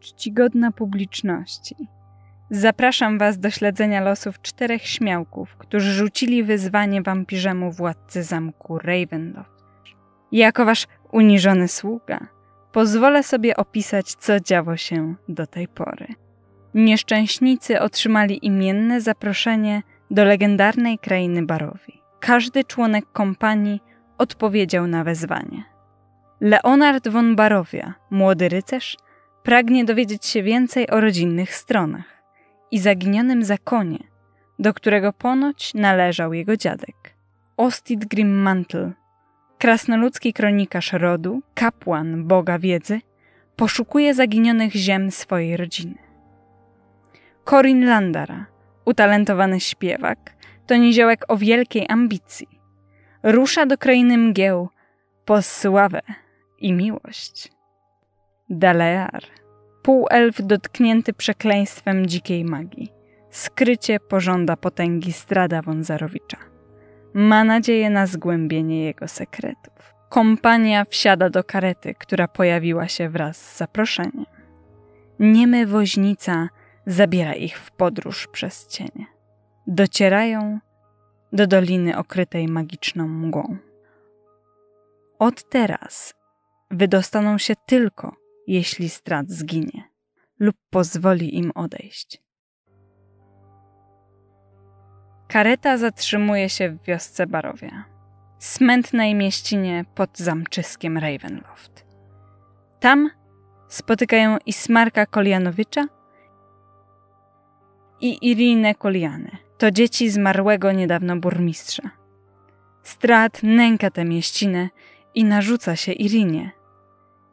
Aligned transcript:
Czcigodna 0.00 0.72
publiczności. 0.72 1.76
Zapraszam 2.50 3.18
Was 3.18 3.38
do 3.38 3.50
śledzenia 3.50 4.00
losów 4.00 4.42
czterech 4.42 4.82
śmiałków, 4.82 5.56
którzy 5.56 5.92
rzucili 5.92 6.44
wyzwanie 6.44 7.02
wampirzemu 7.02 7.72
władcy 7.72 8.22
zamku 8.22 8.78
Ravenloft. 8.78 9.64
Jako 10.32 10.64
Wasz 10.64 10.86
uniżony 11.12 11.68
sługa, 11.68 12.26
pozwolę 12.72 13.22
sobie 13.22 13.56
opisać, 13.56 14.14
co 14.14 14.40
działo 14.40 14.76
się 14.76 15.14
do 15.28 15.46
tej 15.46 15.68
pory. 15.68 16.06
Nieszczęśnicy 16.74 17.80
otrzymali 17.80 18.46
imienne 18.46 19.00
zaproszenie 19.00 19.82
do 20.10 20.24
legendarnej 20.24 20.98
krainy 20.98 21.46
Barowi. 21.46 22.02
Każdy 22.20 22.64
członek 22.64 23.04
kompanii 23.12 23.80
odpowiedział 24.18 24.86
na 24.86 25.04
wezwanie. 25.04 25.64
Leonard 26.40 27.08
von 27.08 27.36
Barowia, 27.36 27.94
młody 28.10 28.48
rycerz, 28.48 28.96
pragnie 29.48 29.84
dowiedzieć 29.84 30.26
się 30.26 30.42
więcej 30.42 30.90
o 30.90 31.00
rodzinnych 31.00 31.54
stronach 31.54 32.22
i 32.70 32.78
zaginionym 32.78 33.44
zakonie, 33.44 33.98
do 34.58 34.74
którego 34.74 35.12
ponoć 35.12 35.74
należał 35.74 36.32
jego 36.32 36.56
dziadek. 36.56 37.14
Ostid 37.56 38.04
Grimmantle, 38.04 38.92
krasnoludzki 39.58 40.32
kronikarz 40.32 40.92
rodu, 40.92 41.42
kapłan 41.54 42.24
Boga 42.24 42.58
wiedzy, 42.58 43.00
poszukuje 43.56 44.14
zaginionych 44.14 44.72
ziem 44.72 45.10
swojej 45.10 45.56
rodziny. 45.56 45.98
Corin 47.44 47.86
Landara, 47.86 48.46
utalentowany 48.84 49.60
śpiewak, 49.60 50.36
to 50.66 50.76
niziołek 50.76 51.24
o 51.28 51.36
wielkiej 51.36 51.86
ambicji. 51.88 52.48
Rusza 53.22 53.66
do 53.66 53.78
krainy 53.78 54.18
mgieł 54.18 54.68
po 55.24 55.42
sławę 55.42 56.00
i 56.58 56.72
miłość. 56.72 57.57
Dalear, 58.50 59.22
półelf 59.82 60.42
dotknięty 60.42 61.12
przekleństwem 61.12 62.06
dzikiej 62.06 62.44
magii, 62.44 62.92
skrycie 63.30 64.00
pożąda 64.00 64.56
potęgi 64.56 65.12
Strada 65.12 65.62
Wązarowicza. 65.62 66.38
Ma 67.14 67.44
nadzieję 67.44 67.90
na 67.90 68.06
zgłębienie 68.06 68.84
jego 68.84 69.08
sekretów. 69.08 69.94
Kompania 70.08 70.84
wsiada 70.84 71.30
do 71.30 71.44
karety, 71.44 71.94
która 71.94 72.28
pojawiła 72.28 72.88
się 72.88 73.08
wraz 73.08 73.36
z 73.36 73.56
zaproszeniem. 73.56 74.26
Niemy 75.18 75.66
woźnica 75.66 76.48
zabiera 76.86 77.34
ich 77.34 77.58
w 77.58 77.70
podróż 77.70 78.28
przez 78.32 78.66
cienie. 78.66 79.06
Docierają 79.66 80.58
do 81.32 81.46
doliny 81.46 81.96
okrytej 81.96 82.48
magiczną 82.48 83.08
mgłą. 83.08 83.56
Od 85.18 85.48
teraz 85.48 86.14
wydostaną 86.70 87.38
się 87.38 87.54
tylko, 87.66 88.16
jeśli 88.48 88.88
strat 88.88 89.30
zginie 89.30 89.82
lub 90.38 90.56
pozwoli 90.70 91.36
im 91.36 91.52
odejść. 91.54 92.22
Kareta 95.28 95.78
zatrzymuje 95.78 96.48
się 96.48 96.70
w 96.70 96.82
wiosce 96.82 97.26
Barowia, 97.26 97.84
smętnej 98.38 99.14
mieścinie 99.14 99.84
pod 99.94 100.18
zamczyskiem 100.18 100.98
Ravenloft. 100.98 101.86
Tam 102.80 103.10
spotykają 103.68 104.38
Ismarka 104.46 105.06
Kolianowicza 105.06 105.86
i 108.00 108.30
Irinę 108.30 108.74
Koliany. 108.74 109.30
To 109.58 109.70
dzieci 109.70 110.10
zmarłego 110.10 110.72
niedawno 110.72 111.16
burmistrza. 111.16 111.90
Strat 112.82 113.42
nęka 113.42 113.90
tę 113.90 114.04
mieścinę 114.04 114.68
i 115.14 115.24
narzuca 115.24 115.76
się 115.76 115.92
Irinie. 115.92 116.57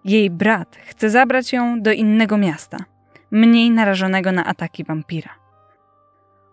Jej 0.06 0.30
brat 0.30 0.76
chce 0.86 1.10
zabrać 1.10 1.54
ją 1.54 1.82
do 1.82 1.92
innego 1.92 2.38
miasta, 2.38 2.78
mniej 3.32 3.72
narażonego 3.72 4.32
na 4.32 4.46
ataki 4.46 4.84
wampira. 4.84 5.30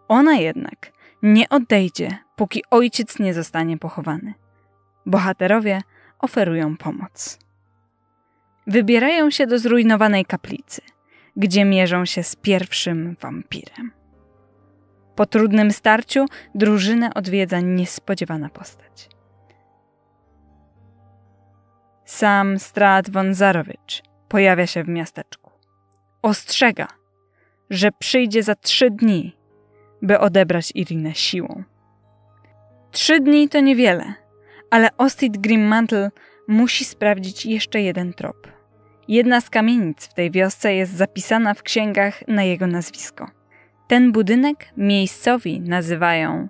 Ona 0.08 0.34
jednak 0.34 0.92
nie 1.22 1.48
odejdzie, 1.48 2.18
póki 2.36 2.62
ojciec 2.70 3.18
nie 3.18 3.34
zostanie 3.34 3.78
pochowany. 3.78 4.34
Bohaterowie 5.06 5.80
oferują 6.18 6.76
pomoc. 6.76 7.38
Wybierają 8.66 9.30
się 9.30 9.46
do 9.46 9.58
zrujnowanej 9.58 10.24
kaplicy, 10.24 10.82
gdzie 11.36 11.64
mierzą 11.64 12.04
się 12.04 12.22
z 12.22 12.36
pierwszym 12.36 13.16
wampirem. 13.20 13.92
Po 15.16 15.26
trudnym 15.26 15.70
starciu 15.70 16.26
drużynę 16.54 17.14
odwiedza 17.14 17.60
niespodziewana 17.60 18.48
postać. 18.48 19.08
Sam 22.12 22.58
Strat 22.58 23.10
von 23.10 23.34
Zarowicz 23.34 24.02
pojawia 24.28 24.66
się 24.66 24.84
w 24.84 24.88
miasteczku. 24.88 25.50
Ostrzega, 26.22 26.88
że 27.70 27.90
przyjdzie 27.98 28.42
za 28.42 28.54
trzy 28.54 28.90
dni, 28.90 29.36
by 30.02 30.18
odebrać 30.18 30.72
Irinę 30.74 31.14
siłą. 31.14 31.62
Trzy 32.90 33.20
dni 33.20 33.48
to 33.48 33.60
niewiele, 33.60 34.14
ale 34.70 34.88
Ostid 34.98 35.38
Grimmantle 35.38 36.10
musi 36.48 36.84
sprawdzić 36.84 37.46
jeszcze 37.46 37.80
jeden 37.80 38.12
trop. 38.12 38.48
Jedna 39.08 39.40
z 39.40 39.50
kamienic 39.50 40.06
w 40.06 40.14
tej 40.14 40.30
wiosce 40.30 40.74
jest 40.74 40.92
zapisana 40.92 41.54
w 41.54 41.62
księgach 41.62 42.28
na 42.28 42.42
jego 42.42 42.66
nazwisko. 42.66 43.30
Ten 43.88 44.12
budynek 44.12 44.66
miejscowi 44.76 45.60
nazywają 45.60 46.48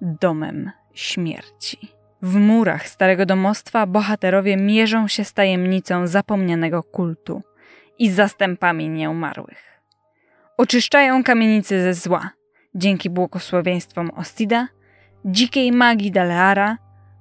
Domem 0.00 0.70
Śmierci. 0.94 1.97
W 2.22 2.36
murach 2.36 2.88
starego 2.88 3.26
domostwa 3.26 3.86
bohaterowie 3.86 4.56
mierzą 4.56 5.08
się 5.08 5.24
z 5.24 5.32
tajemnicą 5.32 6.06
zapomnianego 6.06 6.82
kultu 6.82 7.42
i 7.98 8.10
zastępami 8.10 8.88
nieumarłych. 8.88 9.80
Oczyszczają 10.56 11.24
kamienicy 11.24 11.82
ze 11.82 11.94
zła 11.94 12.30
dzięki 12.74 13.10
błogosławieństwom 13.10 14.10
Ostida, 14.10 14.68
dzikiej 15.24 15.72
magii 15.72 16.10
Daleara, 16.10 16.78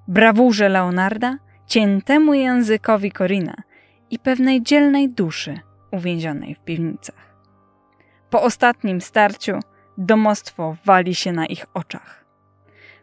brawurze 0.08 0.70
Leonarda, 0.70 1.38
ciętemu 1.68 2.34
językowi 2.34 3.12
Korina 3.12 3.56
i 4.10 4.20
pewnej 4.20 4.62
dzielnej 4.62 5.10
duszy 5.10 5.60
uwięzionej 5.92 6.56
w 6.56 6.60
piwnicach. 6.60 7.36
Po 8.30 8.42
ostatnim 8.42 9.02
starciu 9.02 9.60
domostwo 9.98 10.76
wali 10.86 11.16
się 11.16 11.32
na 11.32 11.46
ich 11.46 11.66
oczach. 11.74 12.26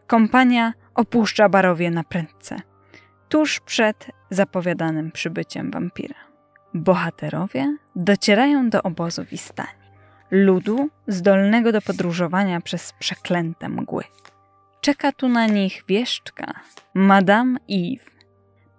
Kompania 0.07 0.73
opuszcza 0.95 1.49
barowie 1.49 1.91
na 1.91 2.03
prędce, 2.03 2.61
tuż 3.29 3.59
przed 3.59 4.07
zapowiadanym 4.29 5.11
przybyciem 5.11 5.71
wampira. 5.71 6.15
Bohaterowie 6.73 7.77
docierają 7.95 8.69
do 8.69 8.83
obozu 8.83 9.25
Wistani, 9.25 9.69
ludu 10.31 10.89
zdolnego 11.07 11.71
do 11.71 11.81
podróżowania 11.81 12.61
przez 12.61 12.93
przeklęte 12.99 13.69
mgły. 13.69 14.03
Czeka 14.81 15.11
tu 15.11 15.29
na 15.29 15.47
nich 15.47 15.83
wieszczka, 15.87 16.53
Madame 16.93 17.59
Eve. 17.69 18.11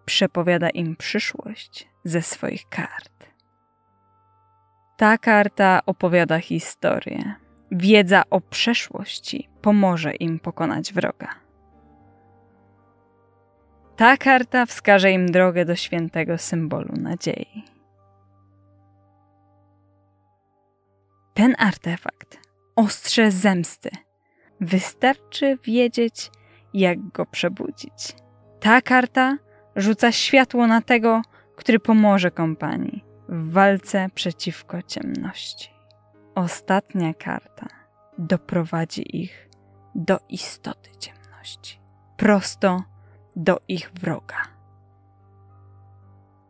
Przepowiada 0.04 0.70
im 0.70 0.96
przyszłość 0.96 1.88
ze 2.04 2.22
swoich 2.22 2.68
kart. 2.68 3.26
Ta 4.96 5.18
karta 5.18 5.80
opowiada 5.86 6.38
historię. 6.38 7.34
Wiedza 7.70 8.22
o 8.30 8.40
przeszłości 8.40 9.48
pomoże 9.62 10.14
im 10.14 10.38
pokonać 10.38 10.92
wroga. 10.92 11.45
Ta 13.96 14.16
karta 14.16 14.66
wskaże 14.66 15.12
im 15.12 15.26
drogę 15.26 15.64
do 15.64 15.76
świętego 15.76 16.38
symbolu 16.38 16.92
nadziei. 16.96 17.64
Ten 21.34 21.54
artefakt, 21.58 22.38
ostrze 22.76 23.30
zemsty, 23.30 23.90
wystarczy 24.60 25.58
wiedzieć, 25.64 26.30
jak 26.74 27.08
go 27.08 27.26
przebudzić. 27.26 28.16
Ta 28.60 28.82
karta 28.82 29.36
rzuca 29.76 30.12
światło 30.12 30.66
na 30.66 30.82
tego, 30.82 31.22
który 31.56 31.78
pomoże 31.78 32.30
kompanii 32.30 33.04
w 33.28 33.52
walce 33.52 34.08
przeciwko 34.14 34.82
ciemności. 34.82 35.70
Ostatnia 36.34 37.14
karta 37.14 37.66
doprowadzi 38.18 39.16
ich 39.22 39.48
do 39.94 40.18
istoty 40.28 40.90
ciemności, 40.98 41.80
prosto 42.16 42.95
do 43.36 43.60
ich 43.68 43.90
wroga. 43.90 44.42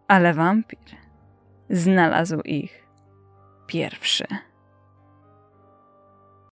Ale 0.09 0.35
wampir 0.35 0.79
znalazł 1.71 2.41
ich 2.41 2.87
pierwszy. 3.67 4.27